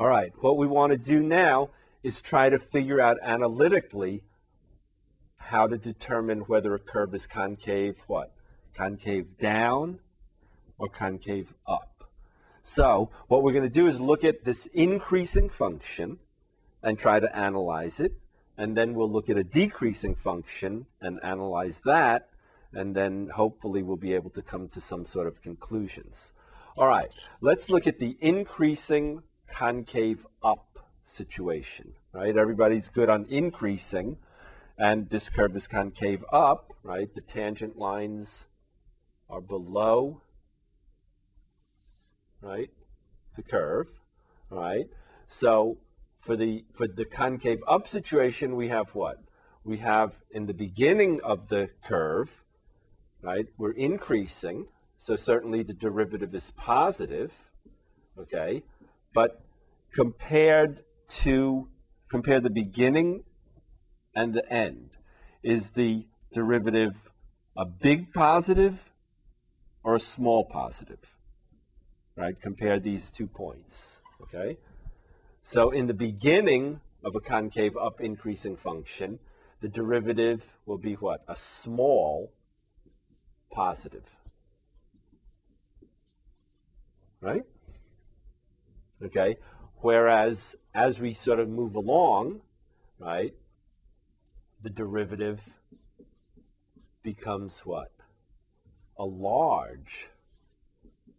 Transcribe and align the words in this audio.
All 0.00 0.06
right, 0.06 0.32
what 0.38 0.56
we 0.56 0.68
want 0.68 0.92
to 0.92 0.96
do 0.96 1.20
now 1.24 1.70
is 2.04 2.20
try 2.20 2.48
to 2.50 2.60
figure 2.60 3.00
out 3.00 3.16
analytically 3.20 4.22
how 5.38 5.66
to 5.66 5.76
determine 5.76 6.42
whether 6.42 6.72
a 6.72 6.78
curve 6.78 7.16
is 7.16 7.26
concave 7.26 7.96
what? 8.06 8.32
Concave 8.74 9.38
down 9.38 9.98
or 10.78 10.88
concave 10.88 11.52
up. 11.66 12.08
So 12.62 13.10
what 13.26 13.42
we're 13.42 13.52
going 13.52 13.64
to 13.64 13.68
do 13.68 13.88
is 13.88 14.00
look 14.00 14.22
at 14.22 14.44
this 14.44 14.66
increasing 14.66 15.48
function 15.48 16.20
and 16.80 16.96
try 16.96 17.18
to 17.18 17.36
analyze 17.36 17.98
it. 17.98 18.12
And 18.56 18.76
then 18.76 18.94
we'll 18.94 19.10
look 19.10 19.28
at 19.28 19.36
a 19.36 19.42
decreasing 19.42 20.14
function 20.14 20.86
and 21.00 21.18
analyze 21.24 21.80
that. 21.80 22.28
And 22.72 22.94
then 22.94 23.30
hopefully 23.34 23.82
we'll 23.82 23.96
be 23.96 24.14
able 24.14 24.30
to 24.30 24.42
come 24.42 24.68
to 24.68 24.80
some 24.80 25.06
sort 25.06 25.26
of 25.26 25.42
conclusions. 25.42 26.32
All 26.76 26.86
right, 26.86 27.12
let's 27.40 27.68
look 27.68 27.88
at 27.88 27.98
the 27.98 28.16
increasing 28.20 29.22
concave 29.48 30.26
up 30.42 30.78
situation, 31.04 31.94
right? 32.12 32.36
Everybody's 32.36 32.88
good 32.88 33.08
on 33.08 33.26
increasing, 33.28 34.18
and 34.78 35.10
this 35.10 35.28
curve 35.28 35.56
is 35.56 35.66
concave 35.66 36.24
up, 36.32 36.72
right? 36.82 37.12
The 37.14 37.20
tangent 37.20 37.78
lines 37.78 38.46
are 39.28 39.40
below, 39.40 40.22
right, 42.40 42.70
the 43.36 43.42
curve, 43.42 43.88
right? 44.50 44.86
So 45.28 45.78
for 46.20 46.36
the 46.36 46.64
for 46.72 46.86
the 46.86 47.04
concave 47.04 47.60
up 47.66 47.88
situation, 47.88 48.56
we 48.56 48.68
have 48.68 48.94
what? 48.94 49.18
We 49.64 49.78
have 49.78 50.20
in 50.30 50.46
the 50.46 50.54
beginning 50.54 51.20
of 51.22 51.48
the 51.48 51.70
curve, 51.84 52.44
right? 53.22 53.46
We're 53.58 53.72
increasing, 53.72 54.68
so 54.98 55.16
certainly 55.16 55.62
the 55.62 55.74
derivative 55.74 56.34
is 56.34 56.52
positive, 56.56 57.32
okay? 58.18 58.62
But 59.18 59.42
compared 59.92 60.84
to 61.24 61.66
compare 62.08 62.38
the 62.38 62.50
beginning 62.50 63.24
and 64.14 64.32
the 64.32 64.48
end, 64.48 64.90
is 65.42 65.70
the 65.70 66.06
derivative 66.32 67.10
a 67.56 67.64
big 67.64 68.12
positive 68.12 68.92
or 69.82 69.96
a 69.96 69.98
small 69.98 70.44
positive? 70.44 71.16
Right? 72.14 72.40
Compare 72.40 72.78
these 72.78 73.10
two 73.10 73.26
points. 73.26 73.96
Okay? 74.22 74.56
So 75.42 75.72
in 75.72 75.88
the 75.88 75.94
beginning 75.94 76.80
of 77.02 77.16
a 77.16 77.20
concave 77.20 77.76
up 77.76 78.00
increasing 78.00 78.56
function, 78.56 79.18
the 79.60 79.68
derivative 79.68 80.44
will 80.64 80.78
be 80.78 80.94
what? 80.94 81.24
A 81.26 81.36
small 81.36 82.32
positive. 83.50 84.06
Right? 87.20 87.42
Okay? 89.04 89.36
Whereas 89.80 90.56
as 90.74 91.00
we 91.00 91.12
sort 91.12 91.38
of 91.38 91.48
move 91.48 91.74
along, 91.74 92.40
right, 92.98 93.34
the 94.62 94.70
derivative 94.70 95.40
becomes 97.02 97.60
what? 97.60 97.92
A 98.98 99.04
large 99.04 100.08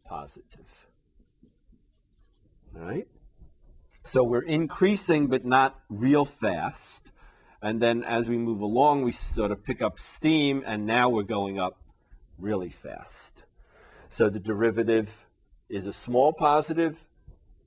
positive. 0.06 0.90
All 2.76 2.82
right? 2.82 3.08
So 4.04 4.24
we're 4.24 4.42
increasing, 4.42 5.28
but 5.28 5.46
not 5.46 5.80
real 5.90 6.26
fast. 6.26 7.12
And 7.62 7.82
then 7.82 8.04
as 8.04 8.28
we 8.28 8.38
move 8.38 8.62
along, 8.62 9.04
we 9.04 9.12
sort 9.12 9.52
of 9.52 9.64
pick 9.64 9.82
up 9.82 10.00
steam, 10.00 10.64
and 10.66 10.86
now 10.86 11.10
we're 11.10 11.24
going 11.24 11.60
up 11.60 11.78
really 12.38 12.70
fast. 12.70 13.44
So 14.10 14.30
the 14.30 14.40
derivative 14.40 15.26
is 15.70 15.86
a 15.86 15.94
small 15.94 16.34
positive 16.34 17.06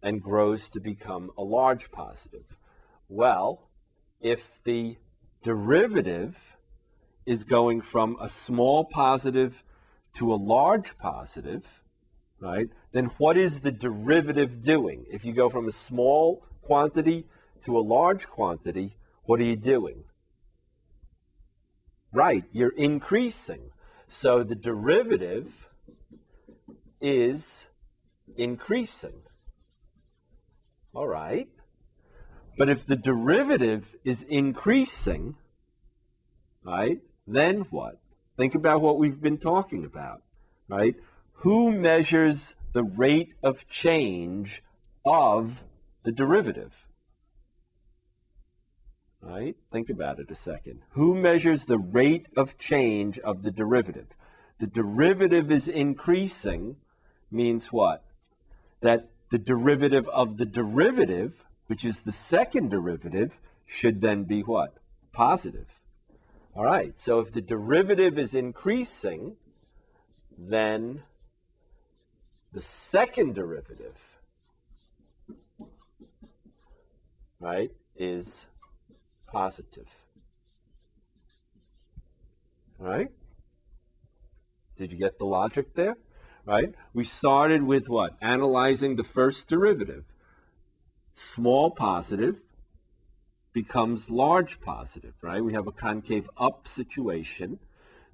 and 0.02 0.22
grows 0.22 0.68
to 0.70 0.80
become 0.80 1.30
a 1.38 1.42
large 1.42 1.90
positive. 1.90 2.58
Well, 3.08 3.70
if 4.20 4.62
the 4.64 4.96
derivative 5.42 6.56
is 7.26 7.44
going 7.44 7.80
from 7.80 8.16
a 8.20 8.28
small 8.28 8.84
positive 8.84 9.62
to 10.14 10.32
a 10.32 10.36
large 10.36 10.98
positive, 10.98 11.64
right? 12.40 12.68
Then 12.92 13.06
what 13.18 13.36
is 13.36 13.60
the 13.60 13.70
derivative 13.70 14.60
doing? 14.60 15.04
If 15.10 15.24
you 15.24 15.32
go 15.32 15.48
from 15.48 15.68
a 15.68 15.72
small 15.72 16.44
quantity 16.62 17.26
to 17.64 17.78
a 17.78 17.80
large 17.80 18.26
quantity, 18.26 18.96
what 19.24 19.40
are 19.40 19.44
you 19.44 19.56
doing? 19.56 20.04
Right, 22.12 22.44
you're 22.52 22.76
increasing. 22.76 23.70
So 24.08 24.42
the 24.42 24.54
derivative 24.54 25.68
is 27.00 27.66
increasing. 28.36 29.22
All 30.94 31.08
right. 31.08 31.48
But 32.58 32.68
if 32.68 32.86
the 32.86 32.96
derivative 32.96 33.94
is 34.04 34.22
increasing, 34.28 35.36
right, 36.64 37.00
then 37.26 37.62
what? 37.70 38.00
Think 38.36 38.54
about 38.54 38.82
what 38.82 38.98
we've 38.98 39.20
been 39.20 39.38
talking 39.38 39.84
about, 39.84 40.22
right? 40.68 40.94
Who 41.36 41.72
measures 41.72 42.54
the 42.72 42.82
rate 42.82 43.34
of 43.42 43.68
change 43.68 44.62
of 45.04 45.64
the 46.04 46.12
derivative? 46.12 46.86
Right? 49.20 49.56
Think 49.70 49.88
about 49.88 50.18
it 50.18 50.30
a 50.30 50.34
second. 50.34 50.80
Who 50.90 51.14
measures 51.14 51.66
the 51.66 51.78
rate 51.78 52.26
of 52.36 52.58
change 52.58 53.18
of 53.20 53.42
the 53.44 53.52
derivative? 53.52 54.08
The 54.58 54.66
derivative 54.66 55.50
is 55.50 55.68
increasing 55.68 56.76
means 57.30 57.68
what? 57.68 58.04
That 58.80 59.11
the 59.32 59.38
derivative 59.38 60.08
of 60.10 60.36
the 60.36 60.46
derivative 60.46 61.44
which 61.72 61.86
is 61.86 62.00
the 62.00 62.12
second 62.12 62.70
derivative, 62.70 63.40
should 63.64 64.02
then 64.02 64.24
be 64.24 64.42
what? 64.42 64.74
Positive. 65.10 65.80
All 66.54 66.64
right, 66.64 66.98
so 66.98 67.18
if 67.20 67.32
the 67.32 67.40
derivative 67.40 68.18
is 68.18 68.34
increasing, 68.34 69.36
then 70.36 71.02
the 72.52 72.60
second 72.60 73.34
derivative, 73.34 73.96
right, 77.40 77.70
is 77.96 78.44
positive. 79.26 79.88
All 82.78 82.86
right? 82.86 83.08
Did 84.76 84.92
you 84.92 84.98
get 84.98 85.18
the 85.18 85.24
logic 85.24 85.72
there? 85.72 85.96
Right? 86.44 86.74
We 86.92 87.04
started 87.04 87.62
with 87.62 87.88
what? 87.88 88.16
Analyzing 88.20 88.96
the 88.96 89.04
first 89.04 89.48
derivative 89.48 90.04
small 91.12 91.70
positive 91.70 92.42
becomes 93.52 94.10
large 94.10 94.60
positive, 94.60 95.14
right? 95.20 95.44
We 95.44 95.52
have 95.52 95.66
a 95.66 95.72
concave 95.72 96.28
up 96.38 96.66
situation. 96.66 97.58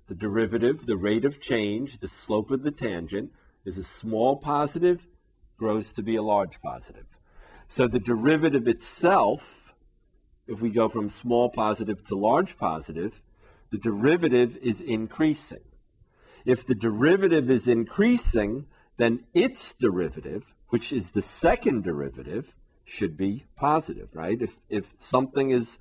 The 0.08 0.14
derivative, 0.14 0.86
the 0.86 0.96
rate 0.96 1.24
of 1.24 1.40
change, 1.40 1.98
the 1.98 2.08
slope 2.08 2.50
of 2.50 2.62
the 2.62 2.70
tangent 2.70 3.30
is 3.64 3.78
a 3.78 3.84
small 3.84 4.36
positive, 4.36 5.06
grows 5.56 5.92
to 5.92 6.02
be 6.02 6.16
a 6.16 6.22
large 6.22 6.60
positive. 6.60 7.06
So 7.68 7.86
the 7.86 7.98
derivative 7.98 8.66
itself, 8.66 9.74
if 10.46 10.60
we 10.60 10.70
go 10.70 10.88
from 10.88 11.08
small 11.08 11.50
positive 11.50 12.04
to 12.06 12.16
large 12.16 12.56
positive, 12.56 13.22
the 13.70 13.78
derivative 13.78 14.56
is 14.56 14.80
increasing. 14.80 15.60
If 16.48 16.66
the 16.66 16.74
derivative 16.74 17.50
is 17.50 17.68
increasing, 17.68 18.68
then 18.96 19.26
its 19.34 19.74
derivative, 19.74 20.54
which 20.70 20.94
is 20.94 21.12
the 21.12 21.20
second 21.20 21.84
derivative, 21.84 22.56
should 22.86 23.18
be 23.18 23.44
positive, 23.54 24.08
right? 24.14 24.40
If, 24.40 24.58
if 24.70 24.94
something 24.98 25.50
is 25.50 25.76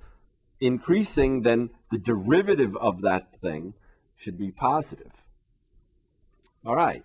increasing, 0.60 1.40
then 1.40 1.70
the 1.90 1.96
derivative 1.96 2.76
of 2.76 3.00
that 3.00 3.40
thing 3.40 3.72
should 4.14 4.36
be 4.36 4.50
positive. 4.50 5.12
All 6.66 6.76
right, 6.76 7.02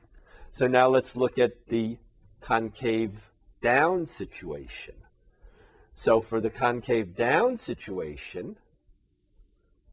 so 0.52 0.68
now 0.68 0.90
let's 0.90 1.16
look 1.16 1.40
at 1.40 1.68
the 1.68 2.00
concave 2.42 3.32
down 3.62 4.08
situation. 4.08 4.96
So 5.96 6.20
for 6.20 6.42
the 6.42 6.50
concave 6.50 7.16
down 7.16 7.56
situation, 7.58 8.58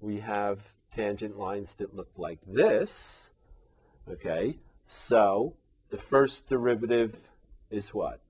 we 0.01 0.19
have 0.19 0.59
tangent 0.93 1.39
lines 1.39 1.73
that 1.79 1.95
look 1.95 2.11
like 2.17 2.41
this. 2.45 3.30
Okay, 4.11 4.59
so 4.89 5.55
the 5.91 5.97
first 5.97 6.49
derivative 6.49 7.15
is 7.71 7.95
what? 7.95 8.21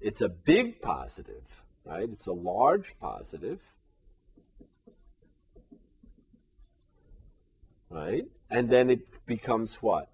It's 0.00 0.22
a 0.22 0.30
big 0.30 0.80
positive, 0.80 1.44
right? 1.84 2.08
It's 2.10 2.26
a 2.26 2.32
large 2.32 2.94
positive, 2.98 3.60
right? 7.90 8.24
And 8.48 8.70
then 8.70 8.88
it 8.88 9.26
becomes 9.26 9.76
what? 9.76 10.08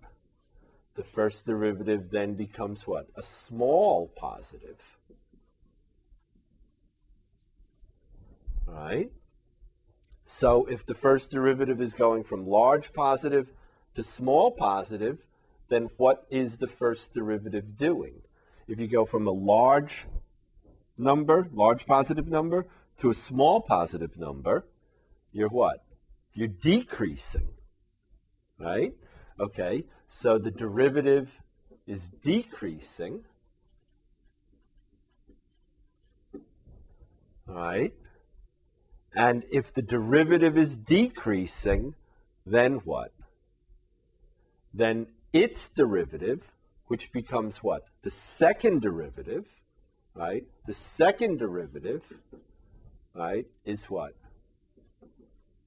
The 0.97 1.05
first 1.05 1.47
derivative 1.47 2.11
then 2.11 2.35
becomes 2.35 2.85
what? 2.85 3.07
A 3.15 3.23
small 3.23 4.09
positive. 4.17 4.79
Right? 8.67 9.13
So 10.25 10.65
if 10.65 10.85
the 10.85 10.95
first 10.95 11.31
derivative 11.31 11.81
is 11.81 11.93
going 11.95 12.25
from 12.25 12.47
large 12.47 12.93
positive 12.93 13.49
to 13.95 14.03
small 14.03 14.51
positive, 14.51 15.19
then 15.69 15.89
what 15.97 16.27
is 16.31 16.59
the 16.59 16.67
first 16.67 17.15
derivative 17.15 17.77
doing? 17.77 18.23
if 18.69 18.79
you 18.79 18.87
go 18.87 19.05
from 19.05 19.27
a 19.27 19.31
large 19.31 20.07
number, 20.97 21.49
large 21.53 21.87
positive 21.87 22.27
number, 22.27 22.67
to 22.99 23.11
a 23.11 23.15
small 23.15 23.61
positive 23.61 24.19
number, 24.19 24.67
you're 25.33 25.49
what? 25.49 25.85
You're 26.35 26.49
decreasing, 26.49 27.49
right? 28.59 28.93
Okay, 29.41 29.85
so 30.09 30.39
the 30.39 30.51
derivative 30.51 31.31
is 31.87 32.09
decreasing, 32.23 33.25
right? 37.47 37.93
And 39.15 39.45
if 39.51 39.75
the 39.75 39.83
derivative 39.83 40.57
is 40.57 40.77
decreasing, 40.77 41.95
then 42.47 42.77
what? 42.85 43.13
Then 44.75 45.07
its 45.33 45.69
derivative, 45.69 46.53
which 46.87 47.13
becomes 47.13 47.59
what? 47.59 47.85
The 48.03 48.11
second 48.11 48.83
derivative, 48.83 49.47
right? 50.15 50.45
The 50.67 50.75
second 50.75 51.39
derivative, 51.39 52.03
right, 53.15 53.47
is 53.65 53.85
what? 53.85 54.15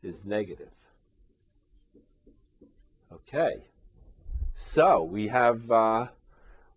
Is 0.03 0.23
negative. 0.23 0.69
Okay. 3.11 3.65
So 4.55 5.03
we 5.03 5.27
have 5.29 5.71
uh, 5.71 6.07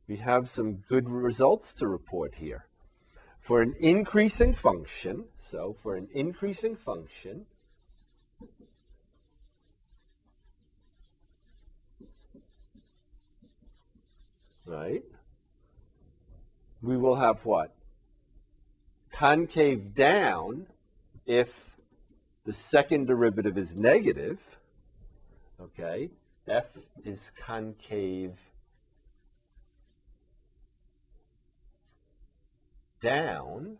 we 0.06 0.16
have 0.16 0.48
some 0.48 0.76
good 0.88 1.08
results 1.08 1.74
to 1.74 1.86
report 1.86 2.36
here. 2.36 2.66
For 3.38 3.62
an 3.62 3.74
increasing 3.78 4.54
function, 4.54 5.24
so 5.50 5.76
for 5.82 5.94
an 5.94 6.08
increasing 6.12 6.76
function, 6.76 7.46
right, 14.68 15.02
we 16.82 16.96
will 16.96 17.16
have 17.16 17.44
what? 17.44 17.74
Concave 19.12 19.94
down 19.94 20.66
if 21.26 21.52
the 22.44 22.52
second 22.52 23.06
derivative 23.06 23.58
is 23.58 23.76
negative, 23.76 24.38
okay, 25.60 26.10
f 26.46 26.66
is 27.04 27.30
concave 27.38 28.32
down 33.02 33.78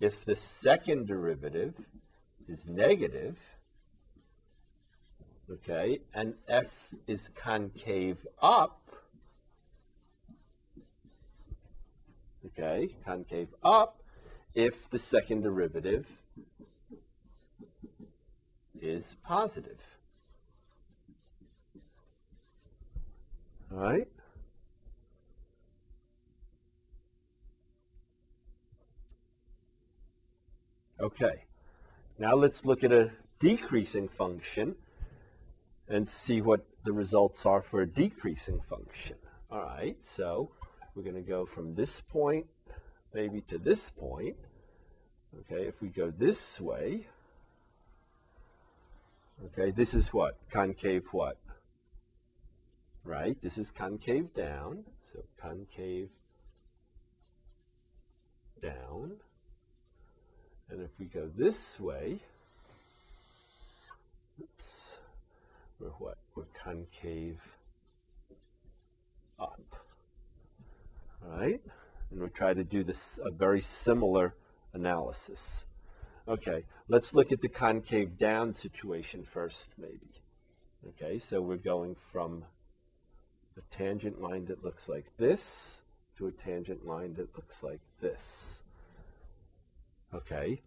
if 0.00 0.24
the 0.24 0.36
second 0.36 1.06
derivative 1.06 1.74
is 2.48 2.66
negative, 2.68 3.38
okay, 5.50 6.00
and 6.14 6.34
f 6.48 6.66
is 7.06 7.30
concave 7.34 8.18
up, 8.42 8.83
okay, 12.46 12.94
concave 13.04 13.48
up, 13.62 14.02
if 14.54 14.88
the 14.90 14.98
second 14.98 15.42
derivative 15.42 16.06
is 18.80 19.16
positive. 19.24 19.80
All 23.72 23.78
right? 23.78 24.08
Okay, 31.00 31.44
now 32.18 32.34
let's 32.34 32.64
look 32.64 32.84
at 32.84 32.92
a 32.92 33.10
decreasing 33.40 34.08
function 34.08 34.76
and 35.88 36.08
see 36.08 36.40
what 36.40 36.66
the 36.84 36.92
results 36.92 37.44
are 37.44 37.60
for 37.60 37.80
a 37.80 37.86
decreasing 37.86 38.60
function. 38.68 39.16
All 39.50 39.62
right, 39.62 39.96
so 40.02 40.50
we're 40.94 41.02
going 41.02 41.14
to 41.14 41.22
go 41.22 41.44
from 41.44 41.74
this 41.74 42.00
point 42.00 42.46
maybe 43.12 43.40
to 43.42 43.58
this 43.58 43.90
point. 43.90 44.36
Okay, 45.40 45.66
if 45.66 45.80
we 45.80 45.88
go 45.88 46.12
this 46.16 46.60
way, 46.60 47.06
okay, 49.46 49.70
this 49.70 49.94
is 49.94 50.12
what? 50.12 50.36
Concave 50.50 51.06
what? 51.12 51.38
Right, 53.04 53.36
this 53.42 53.58
is 53.58 53.70
concave 53.70 54.32
down, 54.34 54.84
so 55.12 55.20
concave 55.40 56.08
down. 58.62 59.12
And 60.70 60.80
if 60.80 60.90
we 60.98 61.06
go 61.06 61.28
this 61.36 61.78
way, 61.78 62.20
oops, 64.40 64.98
we're 65.78 65.88
what? 65.88 66.16
We're 66.34 66.44
concave 66.62 67.40
up. 69.38 69.73
Right? 71.26 71.60
And 72.10 72.20
we'll 72.20 72.28
try 72.28 72.54
to 72.54 72.64
do 72.64 72.84
this 72.84 73.18
a 73.24 73.30
very 73.30 73.60
similar 73.60 74.34
analysis. 74.72 75.64
Okay, 76.26 76.64
let's 76.88 77.12
look 77.14 77.32
at 77.32 77.40
the 77.40 77.48
concave 77.48 78.18
down 78.18 78.52
situation 78.54 79.24
first, 79.24 79.68
maybe. 79.76 80.22
Okay, 80.88 81.18
so 81.18 81.40
we're 81.40 81.56
going 81.56 81.96
from 82.12 82.44
a 83.56 83.60
tangent 83.74 84.20
line 84.20 84.46
that 84.46 84.64
looks 84.64 84.88
like 84.88 85.06
this 85.18 85.82
to 86.16 86.26
a 86.26 86.32
tangent 86.32 86.86
line 86.86 87.14
that 87.14 87.34
looks 87.36 87.62
like 87.62 87.80
this. 88.00 88.62
Okay. 90.14 90.62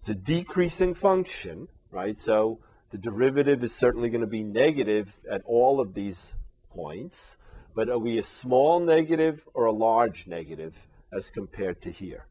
It's 0.00 0.10
a 0.10 0.14
decreasing 0.14 0.94
function, 0.94 1.68
right? 1.90 2.16
So 2.16 2.60
the 2.90 2.98
derivative 2.98 3.64
is 3.64 3.74
certainly 3.74 4.10
going 4.10 4.20
to 4.20 4.26
be 4.26 4.42
negative 4.42 5.18
at 5.30 5.42
all 5.44 5.80
of 5.80 5.94
these 5.94 6.34
points, 6.70 7.36
but 7.74 7.88
are 7.88 7.98
we 7.98 8.18
a 8.18 8.24
small 8.24 8.80
negative 8.80 9.46
or 9.54 9.66
a 9.66 9.72
large 9.72 10.26
negative 10.26 10.74
as 11.12 11.30
compared 11.30 11.82
to 11.82 11.90
here? 11.90 12.26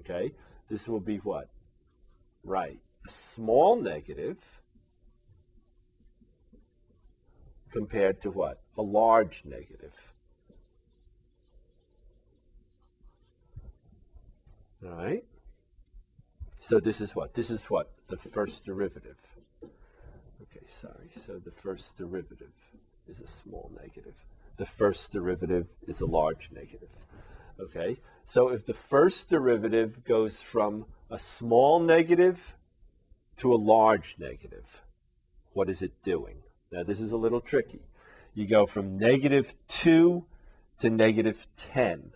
Okay, 0.00 0.32
this 0.68 0.88
will 0.88 1.00
be 1.00 1.18
what? 1.18 1.48
Right, 2.44 2.78
a 3.06 3.10
small 3.10 3.80
negative 3.80 4.38
compared 7.72 8.22
to 8.22 8.30
what? 8.30 8.60
A 8.76 8.82
large 8.82 9.42
negative. 9.44 9.92
All 14.84 14.90
right. 14.90 15.24
So 16.60 16.80
this 16.80 17.00
is 17.00 17.14
what? 17.14 17.34
This 17.34 17.50
is 17.50 17.64
what? 17.64 17.90
The 18.08 18.16
first 18.16 18.64
derivative. 18.64 19.16
Okay, 19.62 20.66
sorry. 20.80 21.10
So 21.26 21.38
the 21.38 21.50
first 21.50 21.96
derivative 21.96 22.52
is 23.08 23.20
a 23.20 23.26
small 23.26 23.70
negative. 23.80 24.14
The 24.58 24.66
first 24.66 25.12
derivative 25.12 25.68
is 25.86 26.00
a 26.00 26.06
large 26.06 26.50
negative. 26.52 26.90
Okay, 27.60 27.98
so 28.24 28.48
if 28.48 28.66
the 28.66 28.74
first 28.74 29.30
derivative 29.30 30.04
goes 30.04 30.36
from 30.36 30.86
a 31.10 31.18
small 31.18 31.80
negative 31.80 32.56
to 33.38 33.54
a 33.54 33.56
large 33.56 34.16
negative, 34.18 34.82
what 35.52 35.70
is 35.70 35.82
it 35.82 36.02
doing? 36.02 36.42
Now, 36.70 36.82
this 36.82 37.00
is 37.00 37.12
a 37.12 37.16
little 37.16 37.40
tricky. 37.40 37.80
You 38.34 38.46
go 38.46 38.66
from 38.66 38.98
negative 38.98 39.54
2 39.68 40.26
to 40.80 40.90
negative 40.90 41.48
10 41.56 42.12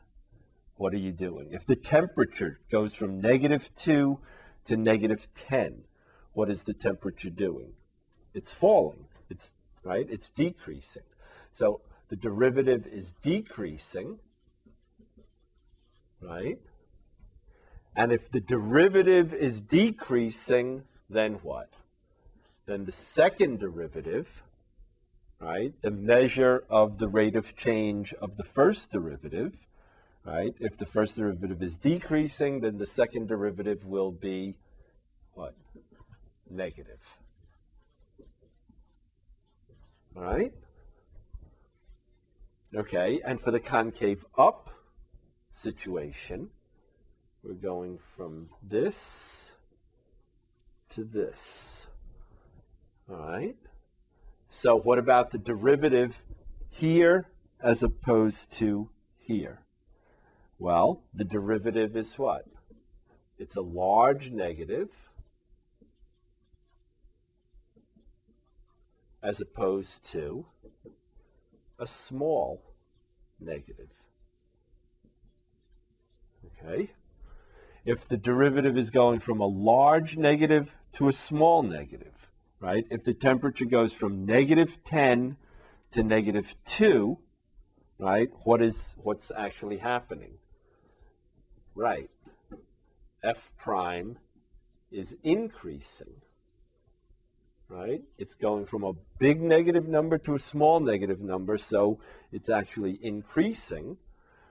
what 0.83 0.93
are 0.93 0.99
you 0.99 1.13
doing? 1.13 1.51
If 1.53 1.65
the 1.65 1.77
temperature 1.77 2.59
goes 2.69 2.93
from 2.93 3.21
negative 3.21 3.71
2 3.77 4.19
to 4.65 4.77
negative 4.77 5.29
10, 5.37 5.85
what 6.33 6.51
is 6.51 6.65
the 6.65 6.75
temperature 6.75 7.31
doing? 7.31 7.75
It's 8.35 8.51
falling. 8.51 9.07
It's 9.31 9.55
right? 9.85 10.07
It's 10.11 10.29
decreasing. 10.29 11.05
So 11.53 11.83
the 12.13 12.17
derivative 12.17 12.87
is 12.87 13.15
decreasing, 13.23 14.19
right? 16.21 16.59
And 17.97 18.13
if 18.13 18.31
the 18.31 18.39
derivative 18.39 19.33
is 19.33 19.63
decreasing, 19.63 20.83
then 21.09 21.39
what? 21.43 21.71
Then 22.67 22.85
the 22.85 22.93
second 22.93 23.61
derivative, 23.61 24.43
right, 25.41 25.73
the 25.81 25.91
measure 25.91 26.65
of 26.69 26.99
the 26.99 27.09
rate 27.09 27.35
of 27.35 27.57
change 27.57 28.13
of 28.21 28.37
the 28.37 28.45
first 28.45 28.93
derivative, 28.93 29.67
right? 30.23 30.55
If 30.61 30.77
the 30.77 30.85
first 30.85 31.17
derivative 31.17 31.63
is 31.63 31.79
decreasing, 31.79 32.61
then 32.61 32.77
the 32.77 32.85
second 32.85 33.29
derivative 33.29 33.87
will 33.87 34.11
be 34.13 34.57
what? 35.33 35.55
Negative. 36.51 37.01
All 40.15 40.25
right? 40.25 40.53
Okay, 42.75 43.21
and 43.23 43.39
for 43.39 43.51
the 43.51 43.61
concave 43.61 44.25
up 44.39 44.71
situation, 45.53 46.49
we're 47.43 47.53
going 47.53 47.99
from 48.17 48.49
this 48.63 49.51
to 50.95 51.05
this. 51.05 51.87
All 53.11 53.17
right? 53.17 53.57
So 54.49 54.75
what 54.75 54.99
about 54.99 55.33
the 55.33 55.39
derivative 55.39 56.25
here 56.71 57.29
as 57.63 57.83
opposed 57.83 58.53
to 58.55 58.89
here? 59.19 59.61
Well, 60.59 61.03
the 61.13 61.25
derivative 61.25 61.95
is 61.95 62.19
what? 62.19 62.47
It's 63.39 63.57
a 63.57 63.61
large 63.61 64.31
negative 64.31 64.89
as 69.23 69.43
opposed 69.43 70.07
to 70.13 70.47
a 71.79 71.87
small 71.87 72.63
negative. 73.41 73.91
Okay. 76.47 76.91
If 77.85 78.07
the 78.07 78.17
derivative 78.17 78.77
is 78.77 78.91
going 78.91 79.21
from 79.21 79.41
a 79.41 79.47
large 79.47 80.17
negative 80.17 80.77
to 80.93 81.09
a 81.09 81.13
small 81.13 81.63
negative, 81.63 82.31
right? 82.61 82.85
If 82.91 83.05
the 83.05 83.15
temperature 83.15 83.65
goes 83.65 83.93
from 83.93 84.25
negative 84.25 84.85
10 84.85 85.37
to 85.91 86.03
negative 86.03 86.55
2, 86.65 87.19
right? 87.99 88.29
What 88.45 88.63
is 88.63 88.95
what's 88.97 89.33
actually 89.37 89.79
happening? 89.79 90.39
Right. 91.75 92.11
F 93.25 93.51
prime 93.57 94.19
is 94.91 95.17
increasing. 95.23 96.23
Right? 97.73 98.03
It's 98.19 98.35
going 98.35 98.67
from 98.67 98.85
a 98.85 98.93
big 99.19 99.41
negative 99.41 99.89
number 99.89 100.19
to 100.19 100.35
a 100.35 100.39
small 100.39 100.79
negative 100.79 101.23
number, 101.23 101.57
so 101.57 102.01
it's 102.31 102.51
actually 102.51 102.99
increasing, 103.01 103.97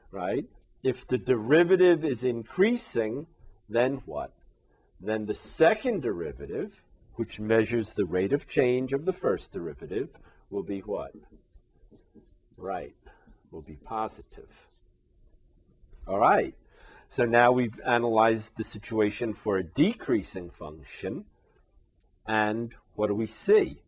right? 0.10 0.46
If 0.82 1.08
the 1.08 1.20
derivative 1.20 2.04
is 2.04 2.24
increasing, 2.24 3.28
then 3.70 4.02
what? 4.08 4.34
Then 5.00 5.28
the 5.28 5.36
second 5.36 6.02
derivative, 6.02 6.84
which 7.14 7.40
measures 7.40 7.94
the 7.94 8.06
rate 8.06 8.34
of 8.34 8.48
change 8.48 8.92
of 8.92 9.06
the 9.06 9.14
first 9.14 9.52
derivative, 9.52 10.10
will 10.50 10.64
be 10.64 10.80
what? 10.80 11.12
Right, 12.58 12.96
will 13.52 13.62
be 13.62 13.76
positive. 13.76 14.68
All 16.08 16.18
right, 16.18 16.56
so 17.08 17.26
now 17.26 17.52
we've 17.52 17.80
analyzed 17.86 18.58
the 18.58 18.64
situation 18.64 19.36
for 19.36 19.58
a 19.58 19.64
decreasing 19.64 20.50
function, 20.50 21.26
and 22.26 22.74
what 23.02 23.08
do 23.08 23.16
we 23.16 23.26
see? 23.26 23.82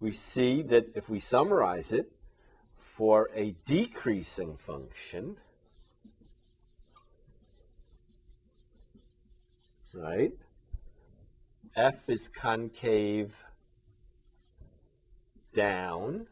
We 0.00 0.10
see 0.10 0.62
that 0.62 0.90
if 0.96 1.08
we 1.08 1.20
summarize 1.20 1.92
it, 1.92 2.10
for 2.80 3.30
a 3.32 3.54
decreasing 3.66 4.56
function, 4.56 5.36
right? 9.94 10.32
F 11.76 11.94
is 12.08 12.26
concave 12.26 13.32
down 15.54 16.26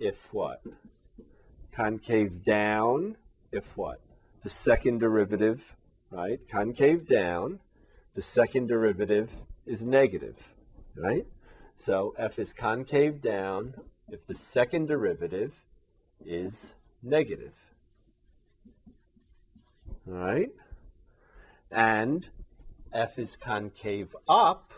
if 0.00 0.34
what? 0.34 0.60
Concave 1.70 2.44
down 2.44 3.16
if 3.52 3.76
what? 3.76 4.00
The 4.42 4.50
second 4.50 4.98
derivative, 4.98 5.76
right? 6.10 6.40
Concave 6.48 7.06
down, 7.06 7.60
the 8.16 8.22
second 8.22 8.66
derivative 8.66 9.30
is 9.64 9.84
negative, 9.84 10.52
right? 10.96 11.26
So 11.76 12.14
f 12.18 12.38
is 12.38 12.52
concave 12.52 13.22
down 13.22 13.74
if 14.08 14.26
the 14.26 14.34
second 14.34 14.86
derivative 14.86 15.54
is 16.24 16.74
negative. 17.02 17.52
All 20.06 20.14
right? 20.14 20.50
and 21.70 22.28
f 22.92 23.18
is 23.18 23.36
concave 23.36 24.14
up, 24.28 24.72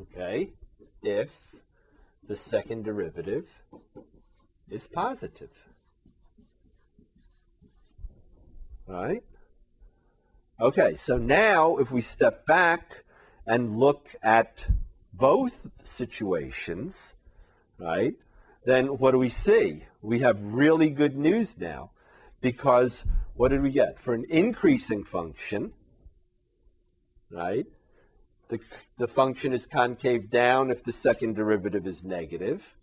okay, 0.00 0.50
if 1.02 1.30
the 2.26 2.36
second 2.36 2.84
derivative 2.84 3.46
is 4.70 4.86
positive. 4.86 5.50
Right? 8.86 9.22
Okay, 10.60 10.96
so 10.96 11.18
now 11.18 11.76
if 11.76 11.92
we 11.92 12.00
step 12.00 12.44
back 12.44 13.04
and 13.48 13.78
look 13.78 14.14
at 14.22 14.66
both 15.12 15.66
situations, 15.82 17.14
right, 17.78 18.14
then 18.66 18.98
what 18.98 19.12
do 19.12 19.18
we 19.18 19.30
see? 19.30 19.84
We 20.02 20.18
have 20.18 20.40
really 20.42 20.90
good 20.90 21.16
news 21.16 21.56
now 21.58 21.90
because 22.42 23.04
what 23.34 23.48
did 23.48 23.62
we 23.62 23.70
get? 23.70 23.98
For 23.98 24.12
an 24.12 24.26
increasing 24.28 25.02
function, 25.02 25.72
right, 27.30 27.66
the, 28.48 28.60
the 28.98 29.08
function 29.08 29.54
is 29.54 29.64
concave 29.64 30.30
down 30.30 30.70
if 30.70 30.84
the 30.84 30.92
second 30.92 31.34
derivative 31.34 31.86
is 31.86 32.04
negative. 32.04 32.76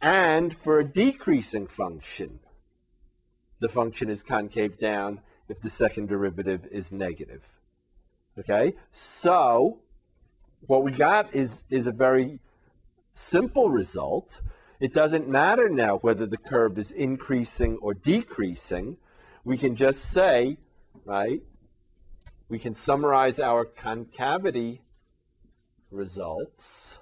And 0.00 0.56
for 0.56 0.78
a 0.78 0.84
decreasing 0.84 1.66
function, 1.66 2.40
the 3.60 3.68
function 3.68 4.08
is 4.08 4.22
concave 4.22 4.78
down 4.78 5.20
if 5.48 5.60
the 5.60 5.70
second 5.70 6.08
derivative 6.08 6.66
is 6.70 6.92
negative. 6.92 7.55
Okay? 8.38 8.74
So, 8.92 9.80
what 10.66 10.82
we 10.82 10.92
got 10.92 11.34
is, 11.34 11.62
is 11.70 11.86
a 11.86 11.92
very 11.92 12.40
simple 13.14 13.70
result. 13.70 14.40
It 14.80 14.92
doesn't 14.92 15.28
matter 15.28 15.68
now 15.68 15.98
whether 15.98 16.26
the 16.26 16.36
curve 16.36 16.78
is 16.78 16.90
increasing 16.90 17.78
or 17.80 17.94
decreasing 17.94 18.98
we 19.46 19.56
can 19.56 19.76
just 19.76 20.02
say, 20.10 20.56
right, 21.04 21.40
we 22.48 22.58
can 22.58 22.74
summarize 22.74 23.38
our 23.38 23.64
concavity 23.64 24.82
results, 25.92 26.98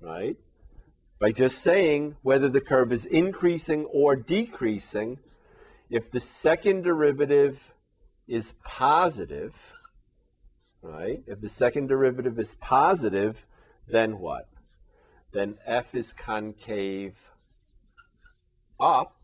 right, 0.00 0.36
by 1.20 1.30
just 1.30 1.58
saying 1.58 2.16
whether 2.22 2.48
the 2.48 2.60
curve 2.60 2.92
is 2.92 3.04
increasing 3.04 3.84
or 3.84 4.16
decreasing. 4.16 5.20
If 5.92 6.10
the 6.10 6.20
second 6.20 6.84
derivative 6.84 7.74
is 8.26 8.54
positive, 8.64 9.54
right, 10.80 11.22
if 11.26 11.42
the 11.42 11.50
second 11.50 11.88
derivative 11.88 12.38
is 12.38 12.54
positive, 12.54 13.44
then 13.86 14.18
what? 14.18 14.48
Then 15.34 15.58
f 15.66 15.94
is 15.94 16.14
concave 16.14 17.18
up, 18.80 19.14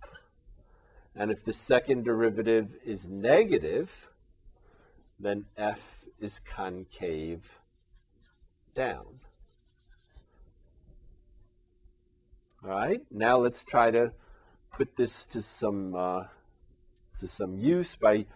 and 1.14 1.30
if 1.30 1.42
the 1.42 1.54
second 1.54 2.04
derivative 2.04 2.76
is 2.84 3.08
negative, 3.08 4.10
then 5.18 5.46
f 5.56 6.04
is 6.20 6.38
concave 6.38 7.60
down. 8.74 9.20
All 12.62 12.68
right, 12.68 13.00
now 13.10 13.38
let's 13.38 13.64
try 13.64 13.90
to 13.90 14.12
put 14.70 14.98
this 14.98 15.24
to 15.24 15.40
some 15.40 15.94
uh, 15.94 16.24
to 17.20 17.28
some 17.28 17.58
use 17.58 17.96
by 17.96 18.26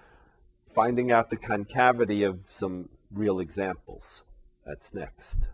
finding 0.69 1.12
out 1.12 1.31
the 1.31 1.37
concavity 1.37 2.23
of 2.23 2.41
some 2.47 2.89
real 3.12 3.41
examples. 3.41 4.25
That's 4.65 4.95
next. 4.95 5.49